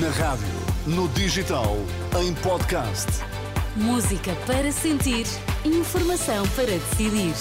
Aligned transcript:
Na 0.00 0.08
rádio, 0.08 0.46
no 0.86 1.06
digital, 1.08 1.76
em 2.18 2.32
podcast. 2.36 3.08
Música 3.76 4.32
para 4.46 4.72
sentir, 4.72 5.26
informação 5.66 6.48
para 6.56 6.64
decidir. 6.64 7.34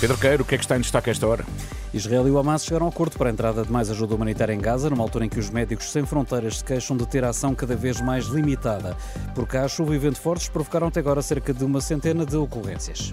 Pedro 0.00 0.16
Queiro, 0.16 0.42
o 0.44 0.46
que 0.46 0.54
é 0.54 0.58
que 0.58 0.64
está 0.64 0.78
em 0.78 0.80
destaque 0.80 1.10
a 1.10 1.12
esta 1.12 1.26
hora? 1.26 1.44
Israel 1.92 2.26
e 2.26 2.30
o 2.30 2.38
Hamas 2.38 2.64
chegaram 2.64 2.86
a 2.86 2.88
acordo 2.88 3.18
para 3.18 3.28
a 3.28 3.32
entrada 3.32 3.64
de 3.64 3.70
mais 3.70 3.90
ajuda 3.90 4.14
humanitária 4.14 4.54
em 4.54 4.58
Gaza, 4.58 4.88
numa 4.88 5.02
altura 5.02 5.26
em 5.26 5.28
que 5.28 5.38
os 5.38 5.50
médicos 5.50 5.92
sem 5.92 6.06
fronteiras 6.06 6.58
se 6.58 6.64
queixam 6.64 6.96
de 6.96 7.06
ter 7.06 7.22
ação 7.22 7.54
cada 7.54 7.76
vez 7.76 8.00
mais 8.00 8.26
limitada. 8.26 8.96
Por 9.34 9.46
cá, 9.46 9.68
chuva 9.68 9.94
e 9.94 9.98
vento 9.98 10.20
fortes 10.20 10.48
provocaram 10.48 10.86
até 10.86 11.00
agora 11.00 11.20
cerca 11.20 11.52
de 11.52 11.64
uma 11.64 11.82
centena 11.82 12.24
de 12.24 12.36
ocorrências. 12.36 13.12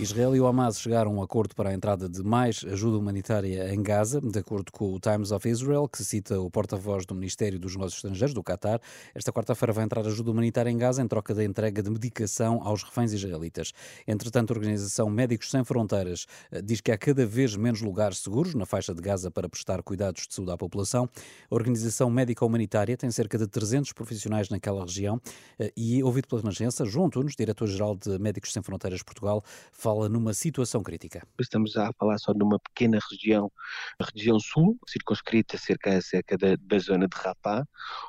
Israel 0.00 0.36
e 0.36 0.40
o 0.40 0.46
Hamas 0.46 0.80
chegaram 0.80 1.10
a 1.10 1.14
um 1.14 1.22
acordo 1.22 1.56
para 1.56 1.70
a 1.70 1.74
entrada 1.74 2.08
de 2.08 2.22
mais 2.22 2.64
ajuda 2.64 2.98
humanitária 2.98 3.74
em 3.74 3.82
Gaza, 3.82 4.20
de 4.20 4.38
acordo 4.38 4.70
com 4.70 4.94
o 4.94 5.00
Times 5.00 5.32
of 5.32 5.48
Israel, 5.48 5.88
que 5.88 6.04
cita 6.04 6.40
o 6.40 6.48
porta-voz 6.48 7.04
do 7.04 7.16
Ministério 7.16 7.58
dos 7.58 7.74
Negócios 7.74 7.96
Estrangeiros, 7.96 8.32
do 8.32 8.40
Qatar. 8.40 8.80
Esta 9.12 9.32
quarta-feira 9.32 9.72
vai 9.72 9.84
entrar 9.84 10.06
ajuda 10.06 10.30
humanitária 10.30 10.70
em 10.70 10.78
Gaza 10.78 11.02
em 11.02 11.08
troca 11.08 11.34
da 11.34 11.42
entrega 11.42 11.82
de 11.82 11.90
medicação 11.90 12.60
aos 12.62 12.84
reféns 12.84 13.12
israelitas. 13.12 13.72
Entretanto, 14.06 14.52
a 14.52 14.56
Organização 14.56 15.10
Médicos 15.10 15.50
Sem 15.50 15.64
Fronteiras 15.64 16.26
eh, 16.52 16.62
diz 16.62 16.80
que 16.80 16.92
há 16.92 16.96
cada 16.96 17.26
vez 17.26 17.56
menos 17.56 17.80
lugares 17.80 18.18
seguros 18.18 18.54
na 18.54 18.66
faixa 18.66 18.94
de 18.94 19.02
Gaza 19.02 19.32
para 19.32 19.48
prestar 19.48 19.82
cuidados 19.82 20.28
de 20.28 20.32
saúde 20.32 20.52
à 20.52 20.56
população. 20.56 21.10
A 21.50 21.54
Organização 21.56 22.08
Médica 22.08 22.44
Humanitária 22.44 22.96
tem 22.96 23.10
cerca 23.10 23.36
de 23.36 23.48
300 23.48 23.92
profissionais 23.92 24.48
naquela 24.48 24.82
região 24.82 25.20
eh, 25.58 25.72
e, 25.76 26.00
ouvido 26.04 26.28
pela 26.28 26.40
Renascença, 26.40 26.84
Tunes, 27.10 27.34
diretor-geral 27.34 27.96
de 27.96 28.16
Médicos 28.20 28.52
Sem 28.52 28.62
Fronteiras 28.62 29.02
Portugal, 29.02 29.42
fala 29.88 30.06
numa 30.06 30.34
situação 30.34 30.82
crítica. 30.82 31.26
Estamos 31.40 31.74
a 31.78 31.90
falar 31.98 32.18
só 32.18 32.34
de 32.34 32.42
uma 32.42 32.58
pequena 32.60 32.98
região, 33.10 33.50
a 33.98 34.04
região 34.14 34.38
sul, 34.38 34.78
circunscrita 34.86 35.56
cerca, 35.56 35.98
cerca 36.02 36.36
da, 36.36 36.56
da 36.60 36.78
zona 36.78 37.08
de 37.08 37.16
Rafah, 37.16 37.64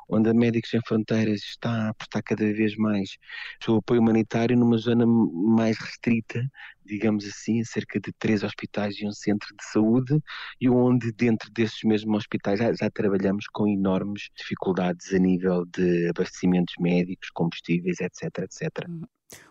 onde 0.09 0.30
a 0.30 0.33
Médicos 0.33 0.71
Sem 0.71 0.81
Fronteiras 0.86 1.39
está 1.39 1.89
a 1.89 1.94
prestar 1.94 2.21
cada 2.21 2.44
vez 2.44 2.75
mais 2.75 3.17
o 3.66 3.77
apoio 3.77 4.02
humanitário 4.02 4.58
numa 4.58 4.77
zona 4.77 5.05
mais 5.05 5.77
restrita, 5.77 6.45
digamos 6.89 7.25
assim, 7.25 7.63
cerca 7.63 7.99
de 7.99 8.11
três 8.17 8.43
hospitais 8.43 8.95
e 8.99 9.07
um 9.07 9.11
centro 9.11 9.47
de 9.55 9.63
saúde, 9.71 10.19
e 10.59 10.69
onde 10.69 11.11
dentro 11.11 11.49
desses 11.51 11.83
mesmos 11.83 12.17
hospitais 12.19 12.59
já, 12.59 12.73
já 12.73 12.89
trabalhamos 12.89 13.45
com 13.53 13.67
enormes 13.67 14.29
dificuldades 14.35 15.13
a 15.13 15.19
nível 15.19 15.65
de 15.65 16.09
abastecimentos 16.09 16.73
médicos, 16.79 17.29
combustíveis, 17.33 17.99
etc, 18.01 18.39
etc. 18.39 18.89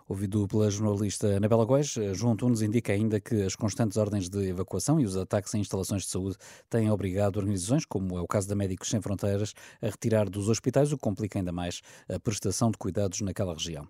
Ouvido 0.08 0.48
pela 0.48 0.70
jornalista 0.70 1.36
Anabela 1.36 1.66
Góes, 1.66 1.94
João 2.14 2.34
Tunes 2.34 2.62
indica 2.62 2.94
ainda 2.94 3.20
que 3.20 3.42
as 3.42 3.54
constantes 3.54 3.98
ordens 3.98 4.30
de 4.30 4.48
evacuação 4.48 4.98
e 4.98 5.04
os 5.04 5.18
ataques 5.18 5.52
em 5.52 5.60
instalações 5.60 6.04
de 6.04 6.08
saúde 6.08 6.36
têm 6.70 6.90
obrigado 6.90 7.36
organizações, 7.36 7.84
como 7.84 8.16
é 8.16 8.20
o 8.20 8.26
caso 8.26 8.48
da 8.48 8.54
Médicos 8.54 8.88
Sem 8.88 9.02
Fronteiras, 9.02 9.52
a 9.82 9.86
retirar 9.86 10.30
dos 10.30 10.48
hospitais, 10.48 10.90
o 10.92 10.96
que 10.96 11.02
complica 11.02 11.38
ainda 11.38 11.52
mais 11.52 11.82
a 12.08 12.18
prestação 12.18 12.70
de 12.70 12.78
cuidados 12.78 13.20
naquela 13.20 13.52
região. 13.52 13.86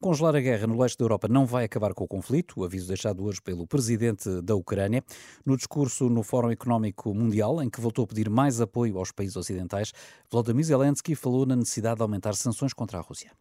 Congelar 0.00 0.34
a 0.34 0.40
guerra 0.40 0.66
no 0.66 0.76
leste 0.76 0.98
da 0.98 1.04
Europa 1.04 1.28
não 1.28 1.46
vai 1.46 1.64
acabar 1.64 1.94
com 1.94 2.02
o 2.02 2.08
conflito, 2.08 2.58
o 2.58 2.64
aviso 2.64 2.89
deixado 2.90 3.24
hoje 3.24 3.40
pelo 3.40 3.66
presidente 3.66 4.42
da 4.42 4.54
Ucrânia. 4.54 5.02
No 5.44 5.56
discurso 5.56 6.08
no 6.08 6.22
Fórum 6.22 6.50
Económico 6.50 7.14
Mundial, 7.14 7.62
em 7.62 7.70
que 7.70 7.80
voltou 7.80 8.04
a 8.04 8.06
pedir 8.06 8.28
mais 8.28 8.60
apoio 8.60 8.98
aos 8.98 9.12
países 9.12 9.36
ocidentais, 9.36 9.92
Volodymyr 10.30 10.64
Zelensky 10.64 11.14
falou 11.14 11.46
na 11.46 11.56
necessidade 11.56 11.96
de 11.96 12.02
aumentar 12.02 12.34
sanções 12.34 12.72
contra 12.72 12.98
a 12.98 13.00
Rússia. 13.00 13.32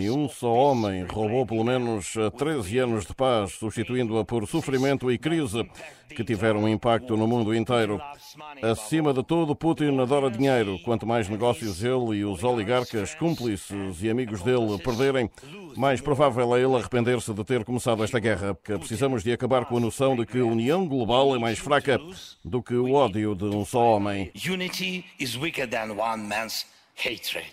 E 0.00 0.10
um 0.10 0.28
só 0.28 0.52
homem 0.52 1.04
roubou 1.04 1.46
pelo 1.46 1.62
menos 1.62 2.14
13 2.38 2.78
anos 2.78 3.06
de 3.06 3.14
paz, 3.14 3.52
substituindo-a 3.52 4.24
por 4.24 4.46
sofrimento 4.46 5.10
e 5.12 5.18
crise 5.18 5.68
que 6.08 6.24
tiveram 6.24 6.60
um 6.60 6.68
impacto 6.68 7.16
no 7.16 7.26
mundo 7.26 7.54
inteiro. 7.54 8.00
Acima 8.62 9.12
de 9.12 9.22
tudo, 9.22 9.54
Putin 9.54 9.98
adora 9.98 10.30
dinheiro. 10.30 10.78
Quanto 10.84 11.06
mais 11.06 11.28
negócios 11.28 11.84
ele 11.84 12.16
e 12.16 12.24
os 12.24 12.42
oligarcas, 12.42 13.14
cúmplices 13.14 14.02
e 14.02 14.08
amigos 14.08 14.42
dele 14.42 14.78
perderem, 14.82 15.30
mais 15.76 16.00
provável 16.00 16.56
é 16.56 16.60
ele 16.62 16.74
arrepender-se 16.76 17.32
de 17.32 17.44
ter 17.44 17.64
começado 17.64 18.02
esta 18.02 18.18
guerra. 18.18 18.56
Que 18.64 18.78
precisamos 18.78 19.22
de 19.22 19.32
acabar 19.32 19.64
com 19.64 19.76
a 19.76 19.80
noção 19.80 20.16
de 20.16 20.24
que 20.26 20.38
a 20.38 20.44
união 20.44 20.86
global 20.86 21.34
é 21.34 21.38
mais 21.38 21.58
fraca 21.58 22.00
do 22.44 22.62
que 22.62 22.74
o 22.74 22.92
ódio 22.92 23.34
de 23.34 23.44
um 23.44 23.64
só 23.64 23.96
homem. 23.96 24.30
Unity 24.34 25.04
is 25.18 25.36
weaker 25.36 25.68
than 25.68 25.92
one 25.92 26.28
man's 26.28 26.66
hatred. 26.96 27.46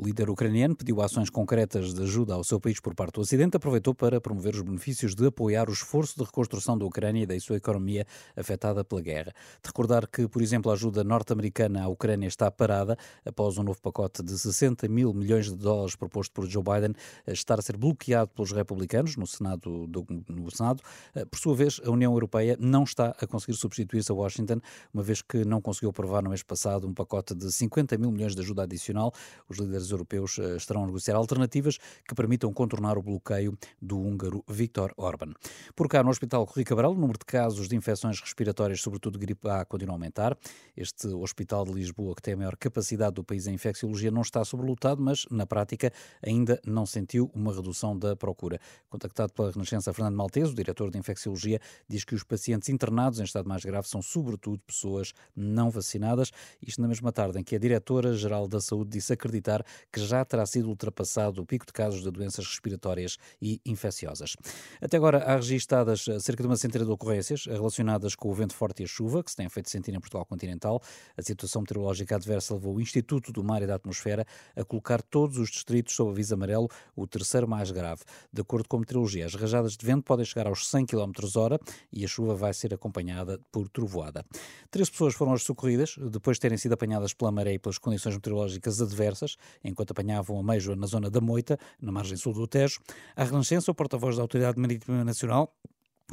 O 0.00 0.06
líder 0.06 0.30
ucraniano 0.30 0.74
pediu 0.74 1.02
ações 1.02 1.28
concretas 1.28 1.92
de 1.92 2.02
ajuda 2.02 2.32
ao 2.32 2.42
seu 2.42 2.58
país 2.58 2.80
por 2.80 2.94
parte 2.94 3.16
do 3.16 3.20
Ocidente, 3.20 3.58
aproveitou 3.58 3.94
para 3.94 4.18
promover 4.18 4.54
os 4.54 4.62
benefícios 4.62 5.14
de 5.14 5.26
apoiar 5.26 5.68
o 5.68 5.74
esforço 5.74 6.16
de 6.16 6.24
reconstrução 6.24 6.78
da 6.78 6.86
Ucrânia 6.86 7.24
e 7.24 7.26
da 7.26 7.38
sua 7.38 7.58
economia 7.58 8.06
afetada 8.34 8.82
pela 8.82 9.02
guerra. 9.02 9.34
De 9.62 9.66
recordar 9.66 10.08
que, 10.08 10.26
por 10.26 10.40
exemplo, 10.40 10.70
a 10.70 10.74
ajuda 10.74 11.04
norte-americana 11.04 11.82
à 11.82 11.88
Ucrânia 11.88 12.26
está 12.26 12.50
parada 12.50 12.96
após 13.26 13.58
um 13.58 13.62
novo 13.62 13.78
pacote 13.78 14.22
de 14.22 14.38
60 14.38 14.88
mil 14.88 15.12
milhões 15.12 15.50
de 15.50 15.54
dólares 15.54 15.94
proposto 15.94 16.32
por 16.32 16.48
Joe 16.48 16.64
Biden 16.64 16.94
estar 17.26 17.58
a 17.58 17.62
ser 17.62 17.76
bloqueado 17.76 18.30
pelos 18.30 18.52
republicanos 18.52 19.16
no 19.16 19.26
Senado. 19.26 19.86
Do, 19.86 20.06
no 20.30 20.50
Senado. 20.50 20.82
Por 21.30 21.38
sua 21.38 21.54
vez, 21.54 21.78
a 21.84 21.90
União 21.90 22.10
Europeia 22.14 22.56
não 22.58 22.84
está 22.84 23.14
a 23.20 23.26
conseguir 23.26 23.54
substituir-se 23.58 24.10
a 24.10 24.14
Washington, 24.14 24.62
uma 24.94 25.02
vez 25.02 25.20
que 25.20 25.44
não 25.44 25.60
conseguiu 25.60 25.90
aprovar 25.90 26.22
no 26.22 26.30
mês 26.30 26.42
passado 26.42 26.86
um 26.86 26.94
pacote 26.94 27.34
de 27.34 27.52
50 27.52 27.98
mil 27.98 28.10
milhões 28.10 28.34
de 28.34 28.40
ajuda 28.40 28.62
adicional. 28.62 29.12
Os 29.46 29.58
líderes 29.58 29.89
europeus 29.90 30.38
eh, 30.38 30.56
estarão 30.56 30.84
a 30.84 30.86
negociar 30.86 31.16
alternativas 31.16 31.78
que 32.06 32.14
permitam 32.14 32.52
contornar 32.52 32.98
o 32.98 33.02
bloqueio 33.02 33.56
do 33.80 33.98
húngaro 33.98 34.44
Viktor 34.48 34.92
Orban. 34.96 35.32
Por 35.74 35.88
cá, 35.88 36.02
no 36.02 36.10
Hospital 36.10 36.46
Corri 36.46 36.64
Cabral, 36.64 36.92
o 36.92 36.94
número 36.94 37.18
de 37.18 37.24
casos 37.24 37.68
de 37.68 37.76
infecções 37.76 38.20
respiratórias, 38.20 38.80
sobretudo 38.80 39.18
gripe 39.18 39.48
A, 39.48 39.64
continua 39.64 39.94
a 39.94 39.96
aumentar. 39.96 40.36
Este 40.76 41.08
hospital 41.08 41.64
de 41.64 41.72
Lisboa, 41.72 42.14
que 42.14 42.22
tem 42.22 42.34
a 42.34 42.36
maior 42.36 42.56
capacidade 42.56 43.14
do 43.14 43.24
país 43.24 43.46
em 43.46 43.54
infecciologia, 43.54 44.10
não 44.10 44.22
está 44.22 44.44
sobrelotado, 44.44 45.02
mas 45.02 45.26
na 45.30 45.46
prática 45.46 45.92
ainda 46.22 46.60
não 46.66 46.86
sentiu 46.86 47.30
uma 47.34 47.54
redução 47.54 47.98
da 47.98 48.16
procura. 48.16 48.60
Contactado 48.88 49.32
pela 49.32 49.50
Renascença, 49.50 49.92
Fernando 49.92 50.16
Maltese, 50.16 50.52
o 50.52 50.54
diretor 50.54 50.90
de 50.90 50.98
infecciologia, 50.98 51.60
diz 51.88 52.04
que 52.04 52.14
os 52.14 52.24
pacientes 52.24 52.68
internados 52.68 53.20
em 53.20 53.24
estado 53.24 53.48
mais 53.48 53.64
grave 53.64 53.88
são 53.88 54.02
sobretudo 54.02 54.60
pessoas 54.66 55.12
não 55.34 55.70
vacinadas. 55.70 56.30
Isto 56.60 56.80
na 56.80 56.88
mesma 56.88 57.12
tarde 57.12 57.38
em 57.38 57.44
que 57.44 57.56
a 57.56 57.58
diretora-geral 57.58 58.48
da 58.48 58.60
Saúde 58.60 58.90
disse 58.90 59.12
acreditar 59.12 59.64
que 59.92 60.00
já 60.00 60.24
terá 60.24 60.44
sido 60.46 60.68
ultrapassado 60.68 61.42
o 61.42 61.46
pico 61.46 61.66
de 61.66 61.72
casos 61.72 62.02
de 62.02 62.10
doenças 62.10 62.46
respiratórias 62.46 63.16
e 63.40 63.60
infecciosas. 63.64 64.36
Até 64.80 64.96
agora 64.96 65.18
há 65.18 65.36
registadas 65.36 66.06
eh, 66.08 66.18
cerca 66.20 66.42
de 66.42 66.46
uma 66.46 66.56
centena 66.56 66.84
de 66.84 66.90
ocorrências 66.90 67.46
relacionadas 67.46 68.14
com 68.14 68.30
o 68.30 68.34
vento 68.34 68.54
forte 68.54 68.82
e 68.82 68.84
a 68.84 68.88
chuva, 68.88 69.22
que 69.22 69.30
se 69.30 69.36
tem 69.36 69.48
feito 69.48 69.70
sentir 69.70 69.94
em 69.94 70.00
Portugal 70.00 70.24
continental. 70.24 70.80
A 71.16 71.22
situação 71.22 71.62
meteorológica 71.62 72.16
adversa 72.16 72.54
levou 72.54 72.76
o 72.76 72.80
Instituto 72.80 73.32
do 73.32 73.42
Mar 73.42 73.62
e 73.62 73.66
da 73.66 73.74
Atmosfera 73.74 74.26
a 74.56 74.64
colocar 74.64 75.02
todos 75.02 75.38
os 75.38 75.50
distritos 75.50 75.94
sob 75.94 76.10
aviso 76.10 76.34
amarelo, 76.34 76.68
o 76.94 77.06
terceiro 77.06 77.48
mais 77.48 77.70
grave. 77.70 78.02
De 78.32 78.40
acordo 78.40 78.68
com 78.68 78.76
a 78.76 78.80
meteorologia, 78.80 79.26
as 79.26 79.34
rajadas 79.34 79.76
de 79.76 79.84
vento 79.84 80.04
podem 80.04 80.24
chegar 80.24 80.46
aos 80.46 80.68
100 80.68 80.86
km 80.86 81.12
hora 81.36 81.58
e 81.92 82.04
a 82.04 82.08
chuva 82.08 82.34
vai 82.34 82.52
ser 82.52 82.74
acompanhada 82.74 83.40
por 83.50 83.68
trovoada. 83.68 84.24
Três 84.70 84.88
pessoas 84.88 85.14
foram 85.14 85.32
hoje 85.32 85.44
socorridas, 85.44 85.96
depois 86.10 86.36
de 86.36 86.40
terem 86.40 86.58
sido 86.58 86.72
apanhadas 86.72 87.12
pela 87.12 87.30
maré 87.30 87.54
e 87.54 87.58
pelas 87.58 87.78
condições 87.78 88.14
meteorológicas 88.14 88.80
adversas, 88.80 89.36
enquanto 89.64 89.92
apanhavam 89.92 90.38
a 90.38 90.42
Meijoa 90.42 90.76
na 90.76 90.86
zona 90.86 91.10
da 91.10 91.20
Moita, 91.20 91.58
na 91.80 91.92
margem 91.92 92.16
sul 92.16 92.32
do 92.32 92.46
Tejo. 92.46 92.80
A 93.16 93.24
Renascença, 93.24 93.70
o 93.70 93.74
porta-voz 93.74 94.16
da 94.16 94.22
Autoridade 94.22 94.58
Marítima 94.58 95.04
Nacional, 95.04 95.52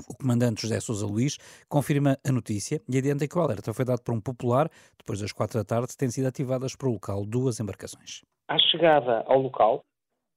o 0.07 0.15
comandante 0.15 0.61
José 0.61 0.79
Sousa 0.79 1.05
Luís 1.05 1.37
confirma 1.67 2.17
a 2.27 2.31
notícia 2.31 2.81
e 2.87 2.97
adianta 2.97 3.27
que 3.27 3.37
o 3.37 3.41
alerta 3.41 3.73
foi 3.73 3.85
dado 3.85 4.01
por 4.01 4.13
um 4.13 4.21
popular. 4.21 4.69
Depois 4.97 5.19
das 5.19 5.31
quatro 5.31 5.57
da 5.57 5.65
tarde, 5.65 5.97
têm 5.97 6.09
sido 6.09 6.27
ativadas 6.27 6.75
para 6.75 6.87
o 6.87 6.91
local 6.91 7.25
duas 7.25 7.59
embarcações. 7.59 8.21
À 8.47 8.57
chegada 8.59 9.23
ao 9.27 9.41
local, 9.41 9.83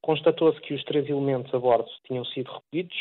constatou-se 0.02 0.60
que 0.60 0.74
os 0.74 0.82
três 0.84 1.08
elementos 1.08 1.52
a 1.54 1.58
bordo 1.58 1.88
tinham 2.06 2.24
sido 2.26 2.50
recolhidos, 2.50 2.96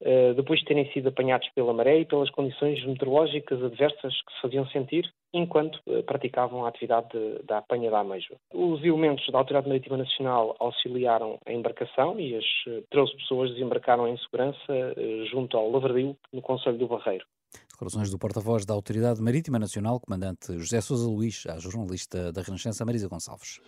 eh, 0.00 0.32
depois 0.34 0.60
de 0.60 0.66
terem 0.66 0.90
sido 0.92 1.08
apanhados 1.08 1.48
pela 1.54 1.72
maré 1.72 2.00
e 2.00 2.04
pelas 2.04 2.30
condições 2.30 2.84
meteorológicas 2.86 3.62
adversas 3.62 4.14
que 4.22 4.32
se 4.34 4.40
faziam 4.40 4.66
sentir 4.68 5.12
enquanto 5.32 5.80
eh, 5.88 6.02
praticavam 6.02 6.64
a 6.64 6.68
atividade 6.68 7.08
de, 7.12 7.42
da 7.44 7.58
apanha 7.58 7.90
da 7.90 8.00
ameijoa. 8.00 8.38
Os 8.54 8.82
elementos 8.84 9.26
da 9.30 9.38
Autoridade 9.38 9.68
Marítima 9.68 9.96
Nacional 9.96 10.54
auxiliaram 10.60 11.38
a 11.44 11.52
embarcação 11.52 12.18
e 12.20 12.36
as 12.36 12.44
13 12.90 13.12
eh, 13.12 13.16
pessoas 13.16 13.50
desembarcaram 13.52 14.06
em 14.06 14.16
segurança 14.18 14.94
junto 15.30 15.56
ao 15.56 15.70
Lavradio, 15.70 16.16
no 16.32 16.42
Conselho 16.42 16.78
do 16.78 16.86
Barreiro. 16.86 17.24
Declarações 17.70 18.10
do 18.10 18.18
porta-voz 18.18 18.64
da 18.64 18.74
Autoridade 18.74 19.20
Marítima 19.20 19.58
Nacional, 19.58 20.00
comandante 20.00 20.52
José 20.58 20.80
Sousa 20.80 21.08
Luís, 21.08 21.44
à 21.46 21.58
jornalista 21.58 22.32
da 22.32 22.42
Renascença 22.42 22.84
Marisa 22.84 23.08
Gonçalves. 23.08 23.60